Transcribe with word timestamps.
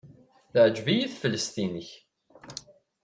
Teɛjeb-iyi 0.51 1.05
teflest-nnek. 1.11 1.89